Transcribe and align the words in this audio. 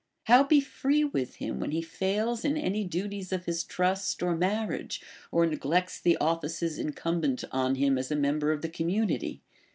how 0.23 0.43
be 0.43 0.59
free 0.59 1.03
with 1.03 1.35
him 1.35 1.59
where 1.59 1.69
he 1.69 1.79
fails 1.79 2.43
in 2.43 2.57
any 2.57 2.83
duties 2.83 3.31
of 3.31 3.45
his 3.45 3.63
trust 3.63 4.23
or 4.23 4.35
marriage, 4.35 4.99
or 5.31 5.45
neolects 5.45 6.01
the 6.01 6.17
offices 6.17 6.79
incumbent 6.79 7.43
on 7.51 7.75
him 7.75 7.99
as 7.99 8.09
a 8.09 8.15
member 8.15 8.51
of 8.51 8.63
the 8.63 8.67
community 8.69 9.43